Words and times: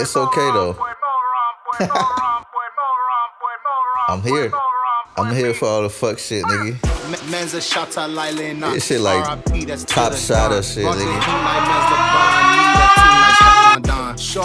It's 0.00 0.16
okay 0.16 0.50
though. 0.52 0.76
I'm 4.08 4.22
here. 4.22 4.50
I'm 5.16 5.34
here 5.34 5.54
for 5.54 5.66
all 5.66 5.82
the 5.82 5.90
fuck 5.90 6.18
shit, 6.18 6.44
nigga. 6.44 7.30
Men's 7.30 7.54
a 7.54 7.60
shot 7.60 7.90
This 8.72 8.86
shit 8.86 9.00
like 9.00 9.24
top 9.86 10.14
shot 10.14 10.52
of 10.52 10.64
shit, 10.64 10.84
nigga. 10.86 12.79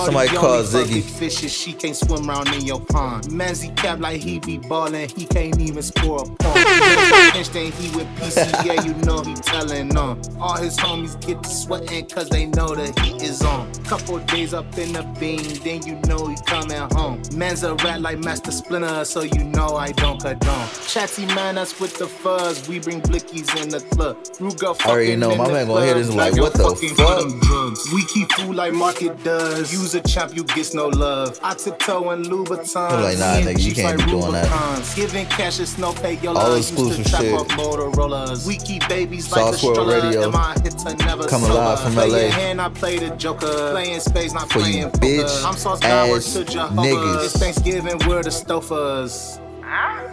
Somebody 0.06 0.30
call 0.30 0.62
Ziggy. 0.62 1.02
Fishes, 1.02 1.52
she 1.52 1.74
can't 1.74 1.96
swim 1.96 2.30
around 2.30 2.54
in 2.54 2.62
your 2.62 2.80
pond. 2.80 3.24
Manzy 3.26 3.76
cap 3.76 4.00
like 4.00 4.22
he 4.22 4.40
be 4.40 4.60
ballin', 4.60 5.10
he 5.10 5.26
can't 5.26 5.60
even 5.60 5.82
score 5.82 6.20
a 6.22 6.26
point. 6.26 6.66
Pinch 7.34 7.50
then 7.50 7.72
he 7.72 7.96
with 7.96 8.08
PCA, 8.18 8.86
you 8.86 8.94
know 9.06 9.22
he 9.24 9.34
tellin' 9.34 9.98
on. 9.98 10.22
All 10.40 10.58
his 10.58 10.78
homies 10.78 11.20
get 11.26 11.42
to 11.42 11.50
sweating 11.50 12.06
cause 12.08 12.30
they 12.30 12.46
know 12.46 12.76
the 12.76 12.88
heat 13.02 13.24
is 13.24 13.42
on. 13.42 13.74
Couple 13.86 14.20
days 14.20 14.54
up 14.54 14.78
in 14.78 14.94
the 14.94 15.04
beam, 15.20 15.42
then 15.64 15.82
you 15.88 15.96
know 16.08 16.28
he 16.28 16.36
coming 16.46 16.78
home. 16.92 17.22
Man's 17.34 17.64
a 17.64 17.74
rat 17.76 18.02
like 18.02 18.20
Master 18.20 18.52
Splinter, 18.52 19.06
so 19.06 19.22
you 19.22 19.44
know 19.44 19.76
I 19.76 19.92
don't 19.92 20.22
condone. 20.22 20.68
Chatty 20.88 21.26
man, 21.28 21.58
us 21.58 21.80
with 21.80 21.98
the 21.98 22.08
fuzz, 22.08 22.68
we 22.68 22.80
bring 22.80 23.02
blickies 23.02 23.50
in 23.62 23.70
the 23.70 23.80
club. 23.96 24.24
Ruga 24.36 24.76
I 24.86 24.90
already 24.90 25.16
know, 25.16 25.36
my 25.36 25.48
man 25.52 25.68
gonna 25.68 25.86
hear 25.86 25.96
this 25.96 26.14
like, 26.14 26.36
what 26.38 26.54
the 26.54 26.64
fuck? 26.96 27.42
Drugs. 27.42 27.92
We 27.92 28.06
keep 28.06 28.32
food 28.34 28.56
like 28.56 28.74
market 28.74 29.24
does. 29.24 29.74
Use 29.74 29.95
a 29.96 30.02
champ, 30.02 30.36
you 30.36 30.44
get 30.44 30.74
no 30.74 30.88
love. 30.88 31.40
I 31.44 31.54
tiptoe 31.56 32.12
in 32.12 32.24
Louboutins. 32.24 32.76
I'm 32.76 33.02
like, 33.04 33.18
nah, 33.18 33.36
and 33.36 33.46
nigga, 33.46 33.60
you 33.60 33.70
Chiefs 33.72 33.80
can't 33.82 33.98
like 33.98 34.06
be 34.06 34.12
doing 34.12 34.32
that. 34.34 34.94
Giving 34.96 35.26
cash 35.28 35.60
is 35.60 35.78
no 35.78 35.94
pay. 35.94 36.14
Your 36.20 36.30
All 36.38 36.44
love 36.50 36.58
used 36.58 36.72
exclusive 36.74 37.04
to 37.06 37.10
trap 37.10 37.22
shit. 37.22 37.34
off 37.34 37.48
Motorola's. 37.50 38.46
We 38.46 38.58
keep 38.58 38.88
babies 38.88 39.32
like 39.32 39.42
Sauce 39.56 39.64
a 39.64 39.68
World. 39.68 39.88
Radio. 39.90 40.24
And 40.24 40.34
my 40.34 40.54
hits 40.64 40.86
are 40.86 40.96
never 40.96 41.28
Coming 41.28 41.48
sober. 41.48 41.60
live 41.60 41.80
from 41.82 41.96
LA. 41.96 42.06
your 42.06 42.30
hand, 42.32 42.62
I 42.62 42.70
play 42.70 42.98
the 43.00 43.10
Joker. 43.16 43.72
Playing 43.72 44.00
space, 44.00 44.34
not 44.34 44.50
For 44.52 44.60
you 44.60 44.64
playing 44.66 44.92
poker. 44.92 45.00
bitch 45.08 45.46
I'm 45.46 45.56
sauce 45.56 45.80
power 45.80 46.18
ass 46.18 46.34
to 46.34 46.44
Jehovah. 46.46 46.82
niggas. 46.82 47.26
It's 47.26 47.38
Thanksgiving, 47.38 47.98
we're 48.08 48.24
the 48.24 48.30
stofers. 48.30 49.40
Huh? 49.64 50.08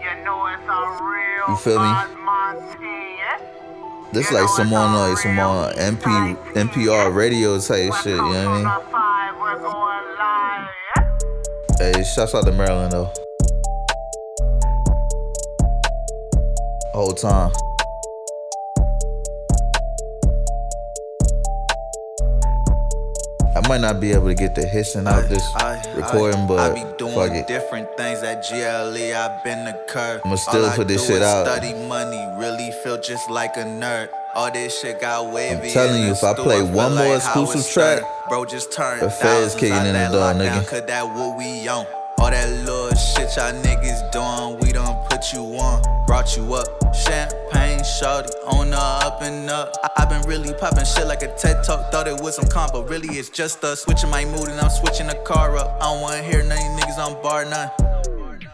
You 0.00 0.24
know 0.24 0.46
it's 0.46 0.68
all 0.68 1.00
real. 1.02 1.48
You 1.50 1.56
feel 1.56 1.78
me? 1.80 1.88
This 4.12 4.32
like 4.32 4.48
some 4.48 4.72
on 4.72 4.94
uh, 4.94 5.08
like 5.08 5.18
some 5.18 5.38
on 5.38 5.72
MP 5.74 6.36
NPR 6.54 7.14
radio 7.14 7.58
type 7.60 7.92
shit, 8.02 8.12
you 8.12 8.16
know 8.16 8.24
what 8.26 8.36
I 8.36 8.56
mean? 8.56 8.66
Hey, 11.94 12.02
shouts 12.04 12.34
out 12.34 12.44
to 12.46 12.52
Maryland 12.52 12.92
though. 12.92 13.12
Whole 16.94 17.12
time. 17.12 17.52
Might 23.68 23.82
not 23.82 24.00
be 24.00 24.12
able 24.12 24.28
to 24.28 24.34
get 24.34 24.54
the 24.54 24.66
hissing 24.66 25.06
out 25.06 25.28
this 25.28 25.46
recording, 25.94 26.40
I 26.40 26.46
but 26.46 26.74
be 26.74 26.84
doing 26.96 27.14
fuck 27.14 27.32
it. 27.32 27.46
different 27.46 27.94
things 27.98 28.22
at 28.22 28.42
GLE. 28.48 29.14
I've 29.14 29.44
been 29.44 29.66
the 29.66 29.78
curve. 29.88 30.22
I'ma 30.24 30.36
still 30.36 30.64
All 30.64 30.70
I 30.70 30.76
put 30.76 30.88
this 30.88 31.06
shit 31.06 31.20
out. 31.20 31.46
Study 31.46 31.74
money, 31.86 32.18
really 32.38 32.70
feel 32.82 32.98
just 32.98 33.28
like 33.28 33.56
a 33.56 33.64
nerd. 33.64 34.08
All 34.34 34.50
this 34.50 34.80
shit 34.80 35.00
got 35.00 35.32
wavy. 35.32 35.68
I'm 35.68 35.72
telling 35.72 36.02
you, 36.02 36.12
if 36.12 36.24
I 36.24 36.32
play 36.32 36.62
one 36.62 36.94
more 36.94 37.04
like 37.04 37.16
exclusive 37.16 37.70
track, 37.70 38.02
bro, 38.28 38.46
just 38.46 38.72
turn 38.72 39.00
the 39.00 39.10
feds 39.10 39.54
kicking 39.54 39.76
in 39.76 39.84
the 39.84 39.92
that 39.92 40.12
door, 40.12 40.32
nigga. 40.32 40.66
Cause 40.66 40.86
that 40.86 41.04
what 41.04 41.36
we 41.36 41.68
on. 41.68 41.86
All 42.18 42.30
that 42.30 42.48
little 42.64 42.90
shit 42.96 43.36
y'all 43.36 43.52
niggas 43.62 44.10
doing, 44.10 44.58
we 44.60 44.72
done 44.72 44.96
put 45.08 45.32
you 45.32 45.40
on, 45.40 45.82
brought 46.06 46.36
you 46.36 46.54
up. 46.54 46.66
Champagne, 46.94 47.84
shorty, 47.84 48.32
on 48.46 48.70
the 48.70 48.76
up 48.76 49.22
and 49.22 49.48
up. 49.50 49.72
I, 49.98 50.02
I 50.02 50.04
been 50.06 50.22
really 50.28 50.52
popping 50.54 50.84
shit 50.84 51.06
like 51.06 51.22
a 51.22 51.34
TED 51.36 51.64
talk. 51.64 51.90
Thought 51.90 52.08
it 52.08 52.20
was 52.20 52.36
some 52.36 52.46
comp, 52.46 52.72
but 52.72 52.88
really 52.88 53.18
it's 53.18 53.28
just 53.28 53.62
us. 53.64 53.82
Switching 53.82 54.10
my 54.10 54.24
mood 54.24 54.48
and 54.48 54.60
I'm 54.60 54.70
switching 54.70 55.06
the 55.06 55.14
car 55.26 55.56
up. 55.56 55.76
I 55.80 55.92
don't 55.92 56.00
wanna 56.00 56.22
hear 56.22 56.42
none 56.42 56.52
of 56.52 56.58
these 56.58 56.84
niggas 56.84 56.98
on 56.98 57.22
bar 57.22 57.44
none. 57.44 57.70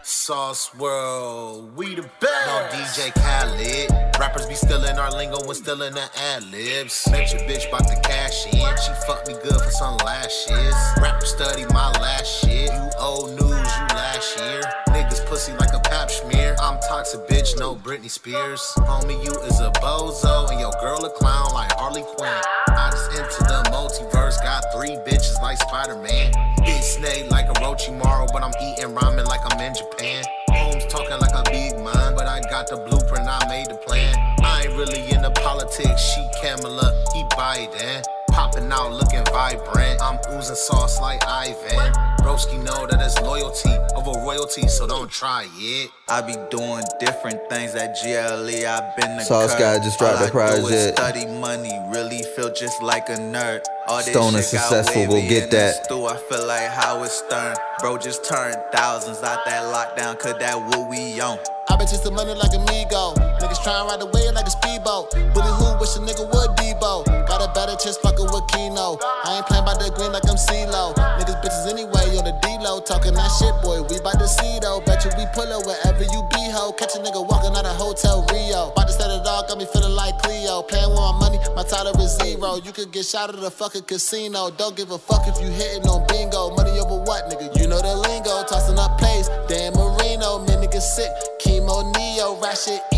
Sauce 0.03 0.73
World, 0.75 1.75
we 1.75 1.95
the 1.95 2.03
best. 2.19 2.47
No 2.47 2.67
DJ 2.71 3.11
Khaled. 3.15 4.19
Rappers 4.19 4.45
be 4.45 4.53
stealing 4.53 4.99
our 4.99 5.11
lingo 5.11 5.43
when 5.45 5.55
stealing 5.55 5.95
the 5.95 6.09
ad 6.15 6.43
libs. 6.51 7.07
Met 7.09 7.33
your 7.33 7.41
bitch 7.41 7.69
bout 7.71 7.87
to 7.87 7.99
cash 8.01 8.45
in. 8.45 8.77
She 8.77 8.91
fucked 9.07 9.27
me 9.27 9.33
good 9.43 9.59
for 9.59 9.71
some 9.71 9.97
lashes. 9.97 10.75
Rapper 11.01 11.25
study 11.25 11.65
my 11.73 11.89
last 11.99 12.27
shit. 12.27 12.71
You 12.71 12.89
old 12.99 13.31
news, 13.31 13.49
you 13.49 13.85
last 13.95 14.39
year. 14.39 14.84
Pussy 15.25 15.53
like 15.53 15.73
a 15.73 15.79
pap 15.79 16.11
smear. 16.11 16.55
I'm 16.61 16.77
toxic 16.87 17.27
bitch, 17.27 17.57
no 17.57 17.75
Britney 17.75 18.09
Spears. 18.09 18.61
Homie, 18.77 19.23
you 19.23 19.31
is 19.41 19.59
a 19.59 19.71
bozo 19.81 20.49
and 20.51 20.59
your 20.59 20.71
girl 20.79 21.03
a 21.03 21.09
clown 21.09 21.51
like 21.53 21.71
Harley 21.73 22.03
Quinn. 22.03 22.41
I 22.67 22.89
just 22.91 23.09
into 23.11 23.43
the 23.43 23.63
multiverse, 23.71 24.41
got 24.43 24.63
three 24.75 24.97
bitches 25.07 25.41
like 25.41 25.57
Spider 25.57 25.95
Man. 25.95 26.31
Big 26.63 26.81
snake 26.81 27.31
like 27.31 27.49
a 27.49 27.53
Orochimaru, 27.53 28.31
but 28.33 28.43
I'm 28.43 28.53
eating 28.61 28.95
ramen 28.95 29.25
like 29.25 29.41
I'm 29.51 29.59
in 29.59 29.73
Japan. 29.73 30.23
Holmes 30.51 30.85
talking 30.85 31.19
like 31.19 31.33
a 31.33 31.43
big 31.49 31.73
man, 31.83 32.15
but 32.15 32.27
I 32.27 32.41
got 32.49 32.67
the 32.67 32.77
blueprint, 32.77 33.27
I 33.27 33.47
made 33.49 33.67
the 33.67 33.75
plan. 33.75 34.15
I 34.43 34.65
ain't 34.65 34.77
really 34.77 35.11
into 35.11 35.31
politics, 35.41 36.01
she 36.01 36.27
Kamala, 36.41 37.03
he 37.13 37.23
Biden. 37.35 38.03
Popping 38.35 38.69
out 38.69 38.91
looking 38.91 39.23
vibrant, 39.31 40.01
I'm 40.01 40.19
oozing 40.33 40.57
sauce 40.57 40.99
like 40.99 41.25
Ivan. 41.25 41.93
Broski 42.19 42.61
know 42.61 42.85
that 42.85 42.99
it's 42.99 43.17
loyalty 43.21 43.69
over 43.95 44.19
royalty, 44.19 44.67
so 44.67 44.85
don't 44.85 45.09
try 45.09 45.47
it. 45.55 45.89
I 46.09 46.21
be 46.21 46.33
doing 46.51 46.83
different 46.99 47.39
things 47.49 47.75
at 47.75 47.95
GLE. 48.03 48.67
I've 48.67 48.93
been 48.97 49.15
the 49.15 49.23
Sauce 49.23 49.51
curve. 49.51 49.59
Guy 49.59 49.77
just 49.77 49.99
dropped 49.99 50.19
All 50.19 50.27
the 50.27 50.37
I 50.37 50.59
do 50.59 50.67
is 50.67 50.91
project. 50.91 50.97
Study 50.97 51.25
money, 51.39 51.71
really 51.87 52.23
feel 52.35 52.53
just 52.53 52.83
like 52.83 53.07
a 53.07 53.15
nerd. 53.15 53.61
All 53.87 53.99
this 53.99 54.07
Stone 54.07 54.35
is 54.35 54.49
successful, 54.49 55.05
go 55.07 55.13
wavy 55.13 55.29
get 55.29 55.51
that. 55.51 55.85
Stew. 55.85 56.05
I 56.05 56.17
feel 56.17 56.45
like 56.45 56.67
Howard 56.67 57.11
Stern. 57.11 57.55
Bro 57.79 57.99
just 57.99 58.25
turned 58.25 58.57
thousands 58.73 59.23
out 59.23 59.45
that 59.45 59.63
lockdown, 59.63 60.19
cause 60.19 60.35
that 60.39 60.57
what 60.59 60.89
we 60.89 61.21
on. 61.21 61.39
I 61.69 61.77
been 61.77 61.87
chasing 61.87 62.13
money 62.13 62.33
like 62.33 62.51
a 62.51 62.59
Migo. 62.67 63.15
Niggas 63.39 63.63
tryna 63.63 63.87
ride 63.87 64.01
the 64.01 64.07
wave 64.07 64.33
like 64.33 64.45
a 64.45 64.51
speedboat. 64.51 65.11
Bully 65.33 65.51
who 65.55 65.79
wish 65.79 65.95
a 65.95 65.99
nigga 65.99 66.27
would 66.27 66.51
Debo. 66.57 67.14
Got 67.35 67.51
a 67.51 67.51
better 67.51 67.75
chest 67.75 67.99
fucking 67.99 68.31
with 68.31 68.47
Keno. 68.47 68.95
I 69.27 69.35
ain't 69.35 69.45
playing 69.51 69.67
by 69.67 69.75
the 69.75 69.91
green 69.91 70.15
like 70.15 70.23
I'm 70.23 70.39
CeeLo. 70.39 70.95
Niggas 71.19 71.35
bitches 71.43 71.67
anyway 71.67 72.15
on 72.15 72.23
the 72.23 72.31
D-Lo. 72.39 72.79
Talking 72.79 73.11
that 73.11 73.27
shit, 73.35 73.51
boy. 73.59 73.83
We 73.91 73.99
bout 73.99 74.15
to 74.23 74.27
see 74.39 74.55
though. 74.63 74.79
Bet 74.87 75.03
you 75.03 75.11
we 75.19 75.27
pull 75.35 75.51
up 75.51 75.67
wherever 75.67 75.99
you 75.99 76.23
be, 76.31 76.47
ho. 76.55 76.71
Catch 76.79 76.95
a 76.95 77.03
nigga 77.03 77.19
walking 77.19 77.51
out 77.51 77.67
of 77.67 77.75
Hotel 77.75 78.23
Rio. 78.31 78.71
About 78.71 78.87
to 78.87 78.95
set 78.95 79.11
it 79.11 79.27
all, 79.27 79.43
got 79.43 79.59
me 79.59 79.67
feeling 79.67 79.91
like 79.91 80.15
Cleo. 80.23 80.63
Playing 80.63 80.95
with 80.95 81.03
my 81.03 81.11
money, 81.19 81.39
my 81.59 81.67
title 81.67 81.91
is 81.99 82.15
zero. 82.23 82.55
You 82.63 82.71
could 82.71 82.95
get 82.95 83.03
shot 83.03 83.27
at 83.27 83.35
the 83.35 83.51
fucking 83.51 83.83
casino. 83.83 84.47
Don't 84.55 84.79
give 84.79 84.95
a 84.95 84.97
fuck 84.97 85.27
if 85.27 85.35
you 85.43 85.51
hitting 85.51 85.83
on 85.91 86.07
bingo. 86.07 86.55
Money 86.55 86.79
over 86.79 87.03
what, 87.03 87.27
nigga? 87.27 87.51
You 87.59 87.67
know 87.67 87.83
the 87.83 87.99
lingo. 87.99 88.47
Tossing 88.47 88.79
up 88.79 88.95
plays. 88.95 89.27
Dan 89.51 89.75
Marino, 89.75 90.39
man, 90.47 90.63
nigga 90.63 90.79
sick. 90.79 91.11
Chemo 91.43 91.83
Neo. 91.99 92.39
Yeah, 92.39 92.94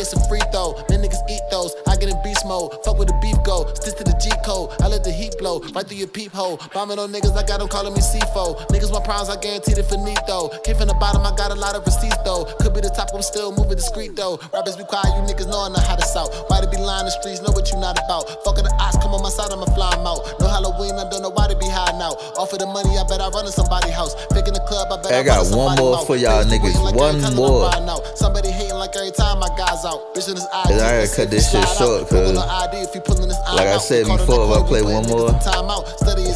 it's 0.00 0.12
a 0.12 0.20
free 0.28 0.42
throw. 0.52 0.74
Man, 0.88 1.02
niggas 1.02 1.22
eat 1.28 1.42
those. 1.50 1.74
I 1.88 1.96
get 1.96 2.08
in 2.08 2.18
beast 2.22 2.44
mode. 2.46 2.72
Fuck 2.84 2.98
with 2.98 3.08
the 3.08 3.18
beef 3.20 3.36
go. 3.44 3.66
Stick 3.74 3.96
to 3.96 4.04
the 4.04 4.16
G 4.20 4.30
code. 4.44 4.72
I 4.80 4.88
let 4.88 5.04
the 5.04 5.12
heat 5.12 5.36
blow 5.38 5.60
right 5.74 5.86
through 5.86 5.98
your 5.98 6.08
peephole. 6.08 6.60
Bombing 6.72 6.98
on 6.98 7.12
niggas, 7.12 7.36
I 7.36 7.44
got 7.46 7.60
them 7.60 7.68
calling 7.68 7.94
me 7.94 8.00
C4. 8.00 8.68
Niggas 8.68 8.92
want 8.92 9.04
problems, 9.04 9.30
I 9.30 9.40
guarantee 9.40 9.72
it 9.72 9.86
finito. 9.86 10.48
Came 10.64 10.76
from 10.76 10.88
the 10.88 10.98
bottom, 10.98 11.24
I 11.24 11.34
got 11.36 11.50
a 11.50 11.58
lot 11.58 11.74
of 11.74 11.84
receipts 11.84 12.18
though. 12.24 12.44
Could 12.60 12.74
be 12.74 12.80
the 12.80 12.90
top, 12.90 13.10
I'm 13.14 13.22
still 13.22 13.52
moving 13.52 13.76
discreet 13.76 14.16
though. 14.16 14.38
Rappers 14.52 14.76
be 14.76 14.84
quiet, 14.84 15.12
you 15.16 15.22
niggas 15.26 15.48
know 15.48 15.66
I 15.66 15.68
know 15.68 15.80
how 15.80 15.96
to 15.96 16.06
sound. 16.06 16.30
Why 16.48 16.60
to 16.60 16.68
be 16.68 16.76
lying 16.78 17.06
the 17.06 17.14
streets, 17.14 17.40
know 17.42 17.52
what 17.52 17.70
you 17.70 17.78
not 17.78 17.98
about. 17.98 18.28
Fuck 18.44 18.56
the 18.56 18.72
ox, 18.80 18.96
come 18.98 19.14
on 19.14 19.22
my 19.22 19.30
side, 19.30 19.52
I'ma 19.52 19.66
fly 19.74 19.92
'em 19.94 20.06
out. 20.06 20.22
No 20.40 20.45
Halloween, 20.56 20.96
I 20.96 21.04
don't 21.12 21.20
know 21.20 21.28
why 21.28 21.48
to 21.52 21.56
be 21.60 21.68
hiding 21.68 22.00
out. 22.00 22.16
Offer 22.40 22.56
the 22.56 22.64
money, 22.64 22.96
I 22.96 23.04
bet 23.04 23.20
I 23.20 23.28
run 23.28 23.44
somebody's 23.52 23.92
house. 23.92 24.16
Pick 24.32 24.48
in 24.48 24.56
the 24.56 24.64
club, 24.64 24.88
I 24.88 24.96
bet 25.04 25.12
I 25.12 25.20
I, 25.20 25.22
got 25.22 25.44
one 25.52 25.76
more 25.76 26.00
mouth. 26.00 26.06
for 26.08 26.16
y'all 26.16 26.40
Niggas 26.48 26.72
be 26.72 26.80
niggas. 26.80 26.96
waiting 26.96 27.20
like 27.20 27.36
One 27.36 27.84
more. 27.84 28.16
Somebody 28.16 28.48
hating 28.48 28.80
like 28.80 28.96
every 28.96 29.12
time 29.12 29.36
my 29.44 29.52
guys 29.52 29.84
out. 29.84 30.16
Bitch 30.16 30.32
in 30.32 30.40
his 30.40 30.48
eye. 30.48 30.64
Cause 30.72 30.80
I 30.80 31.04
gotta 31.04 31.12
cut 31.12 31.28
this 31.28 31.44
shit 31.52 31.68
short, 31.76 32.08
cause 32.08 32.32
like 32.32 33.68
I 33.68 33.76
said 33.78 34.06
before, 34.08 34.48
if 34.48 34.50
I 34.56 34.66
play 34.66 34.80
one 34.82 35.04
more, 35.12 35.28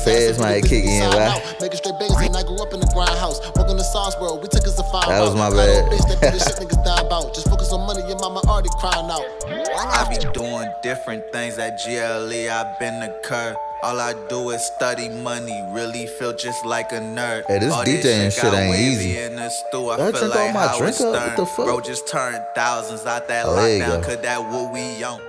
feds 0.04 0.38
might 0.38 0.64
kick 0.64 0.84
in, 0.84 1.08
right? 1.16 1.40
Making 1.60 1.78
straight 1.80 1.96
bangers 1.98 2.20
and 2.28 2.36
I 2.36 2.42
grew 2.44 2.60
up 2.60 2.72
in 2.76 2.79
grindhouse. 3.00 3.40
Welcome 3.56 3.78
to 3.78 3.84
Sauce 3.84 4.18
World, 4.20 4.42
we 4.42 4.48
took 4.48 4.64
us 4.66 4.78
a 4.78 4.84
fine 4.84 5.08
That 5.08 5.20
was 5.20 5.34
my 5.34 5.48
bad. 5.50 5.90
Bitch 5.90 6.20
that 6.20 6.32
do 6.32 6.38
shit 6.44 6.56
niggas 6.60 6.84
die 6.84 7.00
about. 7.00 7.34
Just 7.34 7.48
focus 7.48 7.72
on 7.72 7.86
money, 7.86 8.06
your 8.06 8.18
mama 8.18 8.40
already 8.46 8.68
crying 8.78 9.10
out. 9.10 9.24
I 9.48 10.06
be 10.10 10.16
doing 10.32 10.70
different 10.82 11.24
things 11.32 11.58
at 11.58 11.80
GLE. 11.82 12.50
I've 12.50 12.78
been 12.78 13.00
the 13.00 13.18
curve. 13.24 13.56
All 13.82 13.98
I 13.98 14.12
do 14.28 14.50
is 14.50 14.62
study 14.76 15.08
money, 15.08 15.58
really 15.72 16.06
feel 16.06 16.36
just 16.36 16.66
like 16.66 16.92
a 16.92 17.00
nerd. 17.00 17.46
Hey, 17.46 17.60
this 17.60 17.72
All 17.72 17.82
DJing 17.82 18.30
shit 18.30 18.42
got 18.42 18.54
ain't 18.54 18.76
easy. 18.76 19.16
In 19.18 19.36
the 19.36 19.48
stew. 19.48 19.88
I 19.88 19.96
Did 19.96 20.02
I 20.02 20.12
feel 20.12 20.20
drink 20.20 20.36
all 20.36 20.44
like 20.44 20.54
my 20.54 20.66
Howard 20.66 20.78
drink 20.78 21.00
up? 21.00 21.26
What 21.28 21.36
the 21.38 21.46
fuck? 21.46 21.64
Bro 21.66 21.80
just 21.80 22.06
turned 22.06 22.44
thousands 22.54 23.06
out 23.06 23.26
that 23.28 23.46
Oh, 23.46 23.56
there 23.56 23.78
you 23.78 23.82
lockdown, 23.82 24.02
go. 24.02 24.08
cause 24.08 24.20
that 24.20 24.42
what 24.42 24.72
we 24.74 25.02
on. 25.02 25.20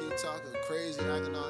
Keep 0.00 0.16
talking 0.16 0.52
crazy, 0.66 1.00
acting 1.02 1.36
all 1.36 1.43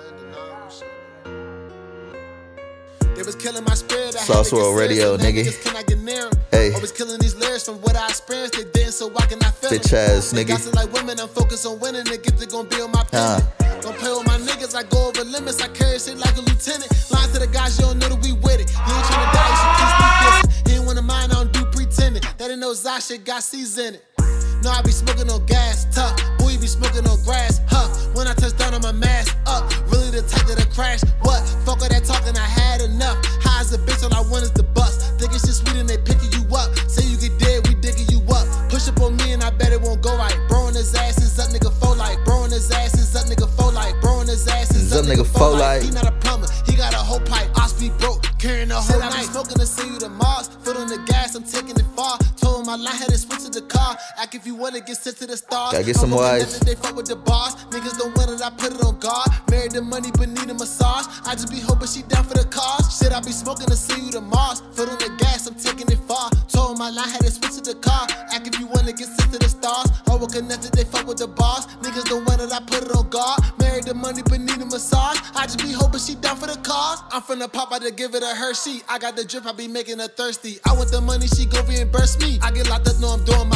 They 3.25 3.29
was 3.33 3.37
killing 3.37 3.65
my 3.65 3.73
spirit. 3.73 4.15
I 4.15 4.19
Sauce 4.21 4.51
to 4.51 4.57
get 4.57 4.61
World 4.61 4.77
Radio, 4.77 5.17
nigga. 5.17 5.49
niggas 5.49 5.65
cannot 5.65 5.87
get 5.87 5.99
near 5.99 6.27
'em. 6.27 6.33
Hey. 6.51 6.75
Always 6.75 6.93
killing 6.93 7.19
these 7.21 7.35
lyrics 7.35 7.65
from 7.65 7.77
what 7.81 7.97
I 7.97 8.07
experienced. 8.09 8.53
They 8.53 8.65
didn't, 8.65 8.93
so 8.93 9.09
why 9.09 9.25
can 9.25 9.43
I 9.43 9.51
feel? 9.51 9.71
Bitch 9.71 9.95
ass 9.95 10.35
nigga. 10.35 10.53
like 10.75 10.93
women. 10.93 11.19
I'm 11.19 11.29
focused 11.29 11.65
on 11.65 11.81
winning. 11.81 12.05
The 12.05 12.19
gift 12.19 12.39
they 12.39 12.45
gon' 12.45 12.69
be 12.69 12.83
on 12.83 12.93
my 12.93 13.03
payment. 13.05 13.45
Don't 13.81 13.97
play 13.97 14.13
with 14.13 14.27
my 14.27 14.37
niggas, 14.37 14.75
I 14.75 14.83
go 14.83 15.09
over 15.09 15.25
limits. 15.25 15.63
I 15.63 15.69
carry 15.69 15.99
shit 15.99 16.19
like 16.19 16.37
a 16.37 16.43
lieutenant. 16.43 16.93
Line 17.11 17.31
to 17.33 17.39
the 17.39 17.47
guys, 17.47 17.79
you 17.79 17.87
don't 17.87 17.99
know 17.99 18.11
that 18.11 18.21
we 18.21 18.33
with 18.33 18.61
it. 18.61 18.69
You 18.69 18.93
ain't 18.93 19.07
tryna 19.09 19.33
die, 19.33 19.49
you 19.49 19.57
should 19.57 19.73
me 19.81 20.09
dissing. 20.21 20.69
He 20.69 20.75
ain't 20.77 20.99
of 20.99 21.05
mine, 21.05 21.31
I 21.31 21.35
don't 21.35 21.53
do 21.53 21.65
pretending. 21.73 22.23
That 22.37 22.51
ain't 22.51 22.61
no 22.61 22.75
Zah 22.75 22.99
shit, 22.99 23.25
got 23.25 23.43
C's 23.43 23.79
in 23.79 23.95
it. 23.95 24.05
No, 24.63 24.69
I 24.69 24.83
be 24.83 24.93
smoking 24.93 25.31
on 25.31 25.45
gas, 25.47 25.87
tough. 25.95 26.13
Boy, 26.39 26.53
you 26.53 26.59
be 26.59 26.67
smoking 26.67 27.09
on 27.09 27.14
like. 45.55 45.83
He 45.83 45.91
not 45.91 46.07
a 46.07 46.13
plumber, 46.13 46.47
he 46.67 46.77
got 46.77 46.93
a 46.95 46.99
whole 46.99 47.21
pipe. 47.21 47.49
Ops 47.57 47.75
be 47.75 47.91
broke, 47.99 48.23
carrying 48.39 48.71
a 48.71 48.81
whole 48.81 49.01
night. 49.01 49.27
Smoking 49.27 49.59
to 49.59 49.67
see 49.67 49.87
you 49.87 49.99
the 49.99 50.09
Mars. 50.09 50.49
Foot 50.63 50.77
on 50.77 50.89
the 50.89 50.99
gas, 51.07 51.35
I'm 51.35 51.45
taking 51.45 51.77
it 51.77 51.87
far. 51.97 52.19
Told 52.37 52.61
him 52.61 52.67
my 52.67 52.77
line 52.77 52.97
had 52.97 53.09
to 53.09 53.19
switch 53.19 53.45
to 53.45 53.51
the 53.51 53.63
car. 53.63 53.97
Act 54.19 54.35
if 54.35 54.47
you 54.47 54.55
wanna 54.55 54.81
get 54.81 54.97
sent 54.97 55.17
to 55.19 55.27
the 55.27 55.37
stars. 55.37 55.73
Gotta 55.73 55.85
get 55.85 55.97
some 55.97 56.15
ice. 56.15 56.59
They 56.61 56.75
fuck 56.75 56.97
with 56.97 57.07
the 57.07 57.17
boss. 57.17 57.65
Niggas 57.67 57.99
don't 57.99 58.17
want 58.17 58.31
it, 58.31 58.43
I 58.43 58.51
put 58.51 58.73
it 58.73 58.83
on 58.83 58.99
guard. 58.99 59.29
Married 59.51 59.73
the 59.73 59.83
money, 59.83 60.11
but 60.13 60.29
need 60.29 60.51
a 60.51 60.55
massage. 60.55 61.07
I 61.25 61.35
just 61.35 61.51
be 61.51 61.61
hoping 61.61 61.89
she 61.89 62.03
down 62.03 62.25
for 62.25 62.35
the 62.35 62.45
cause. 62.45 62.99
Shit, 62.99 63.13
I 63.13 63.21
be 63.21 63.33
smoking 63.33 63.67
to 63.67 63.77
see 63.77 64.01
you 64.01 64.11
the 64.11 64.21
Mars. 64.21 64.63
Foot 64.73 64.89
on 64.89 64.99
the 64.99 65.11
gas, 65.19 65.47
I'm 65.47 65.55
taking 65.55 65.91
it 65.91 66.01
far. 66.07 66.31
Told 66.49 66.73
him 66.73 66.79
my 66.79 66.91
line 66.91 67.09
had 67.09 67.23
to 67.23 67.31
switch 67.31 67.55
to 67.57 67.63
the 67.63 67.75
car. 67.81 68.07
Act 68.33 68.47
if 68.47 68.59
you 68.59 68.67
wanna 68.67 68.93
get 68.93 69.09
sent 69.09 69.33
to 69.33 69.39
the 69.39 69.49
stars. 69.49 69.89
All 70.09 70.19
we 70.19 70.27
connected, 70.27 70.73
they 70.73 70.85
fuck 70.85 71.07
with 71.07 71.19
the 71.19 71.29
boss. 71.29 71.67
Niggas 71.83 72.05
don't 72.05 72.25
want 72.27 72.41
it, 72.41 72.53
I 72.53 72.61
put 72.61 72.83
it 72.83 72.93
on 72.95 73.09
guard. 73.11 73.41
The 73.85 73.93
money, 73.93 74.23
but 74.23 74.41
need 74.41 74.63
a 74.63 74.65
massage. 74.65 75.19
I 75.37 75.45
just 75.45 75.59
be 75.59 75.71
hoping 75.73 76.01
she 76.01 76.15
down 76.15 76.37
for 76.37 76.47
the 76.47 76.57
cause. 76.63 77.03
I'm 77.13 77.21
finna 77.21 77.53
pop 77.53 77.71
out 77.71 77.83
to 77.83 77.91
give 77.91 78.15
it 78.15 78.23
a 78.23 78.35
Hershey. 78.35 78.81
I 78.89 78.99
got 78.99 79.15
the 79.15 79.25
drip, 79.27 79.45
I 79.45 79.53
be 79.53 79.69
making 79.69 79.99
her 79.99 80.09
thirsty. 80.09 80.59
I 80.65 80.73
want 80.73 80.91
the 80.91 81.03
money, 81.03 81.27
she 81.27 81.45
go 81.45 81.63
reimburse 81.65 82.19
me. 82.19 82.39
I 82.41 82.51
get 82.51 82.71
locked 82.71 82.89
up, 82.89 82.99
know 82.99 83.09
I'm 83.09 83.23
doing 83.25 83.47
my 83.47 83.54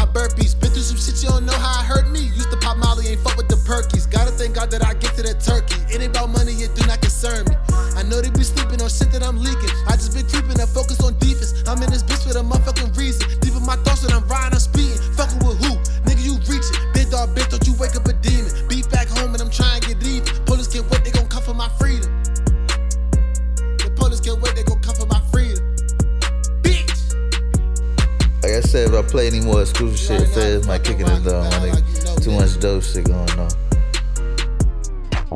more 29.48 29.62
exclusive 29.62 29.98
shit, 29.98 30.28
Feds 30.28 30.66
might 30.66 30.84
kick 30.84 31.00
it 31.00 31.08
in 31.08 31.22
the 31.24 31.32
my 31.32 31.68
nigga. 31.68 32.22
Too 32.22 32.32
much 32.32 32.60
dope 32.60 32.82
shit 32.82 33.04
going 33.04 33.30
on. 33.38 33.48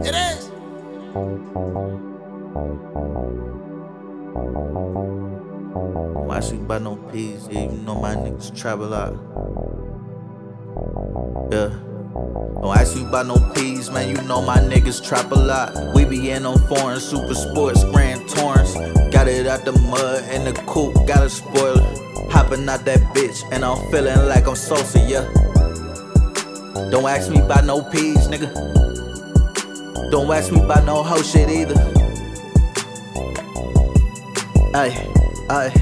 It 0.05 0.15
is! 0.15 0.51
Why 6.29 6.41
she 6.41 6.57
buy 6.57 6.79
no 6.79 6.97
peas? 6.97 7.49
You 7.51 7.69
know 7.69 7.95
my 8.01 8.15
niggas 8.15 8.55
travel 8.55 8.93
out. 8.93 9.17
Yeah. 11.51 11.71
Don't 12.61 12.77
ask 12.77 12.97
you 12.97 13.07
about 13.07 13.27
no 13.27 13.37
peas, 13.55 13.91
man. 13.91 14.09
You 14.09 14.23
know 14.29 14.43
my 14.43 14.59
niggas 14.59 15.03
trap 15.07 15.33
a 15.33 15.35
lot. 15.35 15.95
We 15.95 16.05
be 16.05 16.31
in 16.31 16.45
on 16.45 16.59
foreign 16.69 17.01
super 17.01 17.35
sports, 17.35 17.83
Grand 17.85 18.29
Torrance. 18.29 18.75
Got 19.13 19.29
it 19.29 19.47
out 19.47 19.65
the 19.65 19.73
mud 19.73 20.23
and 20.25 20.47
the 20.47 20.53
coupe, 20.63 20.95
got 21.07 21.23
a 21.23 21.31
spoiler. 21.31 21.82
Hopping 22.53 22.69
out 22.69 22.85
that 22.85 23.01
bitch, 23.15 23.51
and 23.51 23.65
I'm 23.65 23.79
feeling 23.91 24.29
like 24.29 24.47
I'm 24.47 24.55
Sosa, 24.55 24.99
yeah. 25.09 25.25
Don't 26.91 27.07
ask 27.07 27.31
me 27.31 27.41
about 27.41 27.65
no 27.65 27.83
peas, 27.83 28.29
nigga. 28.29 28.53
Don't 30.11 30.31
ask 30.31 30.53
me 30.53 30.61
about 30.61 30.85
no 30.85 31.03
hoe 31.03 31.23
shit 31.23 31.49
either. 31.49 31.75
Ay, 34.75 34.93
ay, 35.49 35.73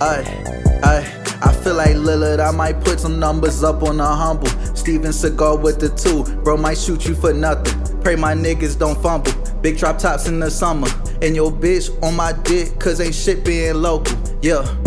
ay, 0.00 0.80
ay. 0.84 1.24
I 1.42 1.52
feel 1.64 1.74
like 1.74 1.96
Lillard, 1.96 2.38
I 2.38 2.52
might 2.52 2.80
put 2.84 3.00
some 3.00 3.18
numbers 3.18 3.64
up 3.64 3.82
on 3.82 3.96
the 3.96 4.06
humble. 4.06 4.46
Steven 4.76 5.12
Cigar 5.12 5.56
with 5.56 5.80
the 5.80 5.88
two, 5.88 6.22
bro 6.42 6.56
might 6.56 6.78
shoot 6.78 7.04
you 7.04 7.16
for 7.16 7.32
nothing. 7.32 8.00
Pray 8.00 8.14
my 8.14 8.32
niggas 8.32 8.78
don't 8.78 9.02
fumble. 9.02 9.32
Big 9.60 9.76
drop 9.76 9.98
tops 9.98 10.28
in 10.28 10.38
the 10.38 10.52
summer. 10.52 10.86
And 11.20 11.34
your 11.34 11.50
bitch 11.50 11.90
on 12.00 12.14
my 12.14 12.32
dick, 12.44 12.78
cause 12.78 13.00
ain't 13.00 13.12
shit 13.12 13.44
being 13.44 13.74
local. 13.74 14.16
Yeah. 14.40 14.81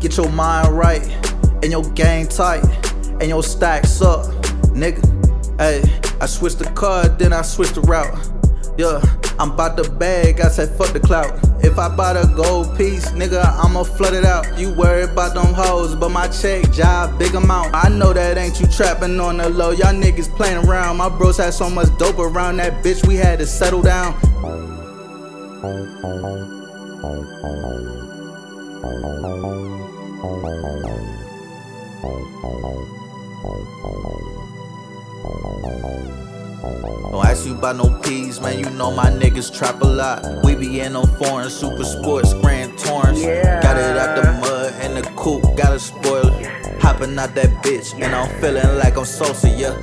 Get 0.00 0.16
your 0.16 0.30
mind 0.30 0.76
right, 0.76 1.06
and 1.62 1.70
your 1.70 1.84
game 1.90 2.26
tight, 2.26 2.64
and 3.20 3.28
your 3.28 3.42
stacks 3.42 4.00
up, 4.00 4.24
nigga. 4.72 5.04
Hey, 5.58 5.82
I 6.22 6.26
switched 6.26 6.58
the 6.58 6.64
card, 6.70 7.18
then 7.18 7.34
I 7.34 7.42
switched 7.42 7.74
the 7.74 7.82
route. 7.82 8.18
Yeah, 8.78 9.02
I'm 9.38 9.50
about 9.50 9.76
the 9.76 9.90
bag, 9.90 10.40
I 10.40 10.48
said 10.48 10.70
fuck 10.70 10.94
the 10.94 11.00
clout. 11.00 11.38
If 11.62 11.78
I 11.78 11.94
buy 11.94 12.14
the 12.14 12.26
gold 12.34 12.78
piece, 12.78 13.10
nigga, 13.10 13.44
I'ma 13.62 13.82
flood 13.82 14.14
it 14.14 14.24
out. 14.24 14.58
You 14.58 14.74
worry 14.74 15.02
about 15.02 15.34
them 15.34 15.52
hoes, 15.52 15.94
but 15.94 16.08
my 16.08 16.28
check 16.28 16.72
job, 16.72 17.18
big 17.18 17.34
amount. 17.34 17.74
I 17.74 17.90
know 17.90 18.14
that 18.14 18.38
ain't 18.38 18.58
you 18.58 18.66
trapping 18.68 19.20
on 19.20 19.36
the 19.36 19.50
low. 19.50 19.70
Y'all 19.70 19.92
niggas 19.92 20.34
playing 20.34 20.66
around. 20.66 20.96
My 20.96 21.10
bros 21.10 21.36
had 21.36 21.52
so 21.52 21.68
much 21.68 21.88
dope 21.98 22.18
around 22.18 22.56
that 22.56 22.82
bitch, 22.82 23.06
we 23.06 23.16
had 23.16 23.38
to 23.40 23.46
settle 23.46 23.82
down. 23.82 24.14
Don't 28.80 28.92
ask 37.26 37.44
you 37.44 37.54
about 37.56 37.76
no 37.76 37.90
peas, 38.00 38.40
man. 38.40 38.58
You 38.58 38.70
know 38.70 38.90
my 38.90 39.10
niggas 39.10 39.54
trap 39.54 39.82
a 39.82 39.84
lot. 39.84 40.24
We 40.44 40.54
be 40.54 40.80
in 40.80 40.96
on 40.96 41.06
foreign 41.18 41.50
super 41.50 41.84
sports, 41.84 42.32
Grand 42.32 42.78
Torrance. 42.78 43.20
Got 43.20 43.76
it 43.76 43.98
out 43.98 44.16
the 44.16 44.32
mud 44.40 44.72
and 44.80 44.96
the 44.96 45.02
coupe, 45.10 45.42
got 45.58 45.74
a 45.74 45.78
spoiler. 45.78 46.32
Hopping 46.80 47.18
out 47.18 47.34
that 47.34 47.50
bitch, 47.62 47.92
and 48.00 48.14
I'm 48.14 48.30
feeling 48.40 48.78
like 48.78 48.96
I'm 48.96 49.04
Sosa, 49.04 49.50
yeah. 49.50 49.78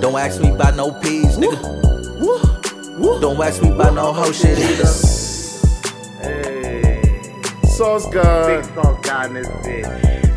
Don't 0.00 0.18
ask 0.18 0.42
me 0.42 0.50
about 0.50 0.76
no 0.76 0.92
peas, 0.92 1.38
nigga. 1.38 1.58
Don't 3.22 3.40
ask 3.40 3.62
me 3.62 3.70
about 3.70 3.94
no 3.94 4.12
hoe 4.12 4.30
shit 4.30 4.58
either. 4.58 5.19
Sauce 7.80 8.04
God. 8.10 8.62
big 8.62 8.74
sauce 8.74 9.00
guy 9.00 9.24
in 9.24 9.32
this 9.32 9.48
bitch. 9.48 10.29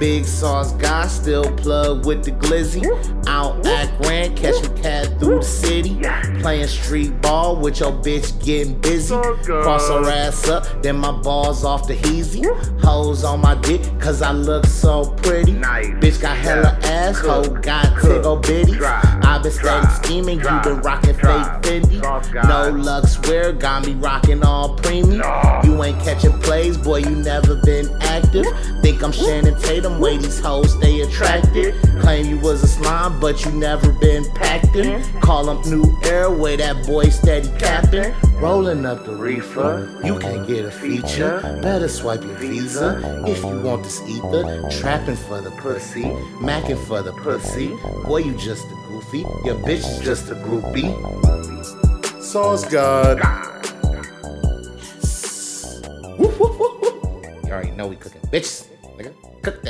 Big 0.00 0.24
sauce 0.24 0.72
guy, 0.72 1.06
still 1.06 1.44
plug 1.56 2.06
with 2.06 2.24
the 2.24 2.30
glizzy. 2.32 2.82
Out 3.26 3.66
at 3.66 4.00
Grand, 4.00 4.34
catch 4.34 4.56
a 4.64 4.70
cat 4.70 5.20
through 5.20 5.40
the 5.40 5.44
city. 5.44 6.00
Playing 6.40 6.68
street 6.68 7.20
ball 7.20 7.54
with 7.56 7.80
your 7.80 7.92
bitch 7.92 8.42
getting 8.42 8.80
busy. 8.80 9.14
Cross 9.14 9.90
her 9.90 10.08
ass 10.08 10.48
up, 10.48 10.66
then 10.82 10.96
my 10.96 11.12
balls 11.12 11.64
off 11.64 11.86
the 11.86 11.96
heezy. 11.96 12.46
Hoes 12.82 13.24
on 13.24 13.42
my 13.42 13.54
dick, 13.56 13.82
cause 14.00 14.22
I 14.22 14.32
look 14.32 14.64
so 14.64 15.10
pretty. 15.16 15.52
Nice. 15.52 15.88
Bitch 16.02 16.22
got 16.22 16.38
hella 16.38 16.78
ass, 16.82 17.18
hoe 17.18 17.50
got 17.60 18.00
tickle 18.00 18.36
bitty. 18.36 18.82
I 18.82 19.38
been 19.42 19.52
steady 19.52 19.86
scheming, 19.88 20.38
you 20.40 20.60
been 20.62 20.80
rocking 20.80 21.14
fake. 21.14 21.46
Fendi. 21.62 22.00
No 22.00 22.32
God. 22.32 22.74
luck, 22.74 23.06
swear, 23.06 23.52
got 23.52 23.86
me 23.86 23.92
rocking 23.94 24.42
all 24.42 24.76
premium. 24.76 25.22
You 25.62 25.82
ain't 25.84 26.00
catching 26.00 26.38
plays, 26.40 26.78
boy, 26.78 26.98
you 26.98 27.16
never 27.16 27.56
been 27.56 27.90
active. 28.00 28.46
Think 28.82 29.02
I'm 29.02 29.12
Channing 29.12 29.56
Tatum, 29.56 29.89
way 29.98 30.16
these 30.18 30.38
hoes 30.38 30.72
stay 30.74 31.00
attracted. 31.00 31.74
Claim 32.00 32.26
you 32.26 32.38
was 32.38 32.62
a 32.62 32.68
slime, 32.68 33.18
but 33.18 33.44
you 33.44 33.50
never 33.52 33.92
been 33.92 34.24
packed 34.32 34.76
in. 34.76 35.02
Call 35.20 35.50
him 35.50 35.70
New 35.70 35.98
Air, 36.04 36.30
way 36.30 36.56
that 36.56 36.86
boy 36.86 37.08
steady 37.08 37.48
capping. 37.58 38.14
Rolling 38.40 38.86
up 38.86 39.04
the 39.04 39.14
reefer, 39.14 40.00
you 40.04 40.18
can't 40.18 40.46
get 40.46 40.64
a 40.64 40.70
feature. 40.70 41.40
Better 41.62 41.88
swipe 41.88 42.22
your 42.22 42.34
visa 42.34 43.24
if 43.26 43.42
you 43.42 43.60
want 43.60 43.82
this 43.82 44.00
ether. 44.08 44.68
Trapping 44.70 45.16
for 45.16 45.40
the 45.40 45.50
pussy, 45.50 46.04
macking 46.40 46.82
for 46.86 47.02
the 47.02 47.12
pussy. 47.12 47.68
Boy, 48.06 48.18
you 48.18 48.34
just 48.34 48.66
a 48.66 48.74
goofy, 48.88 49.18
your 49.44 49.56
bitch 49.56 49.86
is 49.86 50.00
just 50.00 50.30
a 50.30 50.34
groupie. 50.34 50.90
Sauce 52.22 52.64
God. 52.64 53.18
Woof, 56.18 56.38
woof. 56.40 56.94
You 57.44 57.50
already 57.50 57.70
know 57.72 57.88
we 57.88 57.96
cooking 57.96 58.20
bitches, 58.22 58.66
nigga. 58.96 59.12
Cook 59.42 59.62
that 59.62 59.69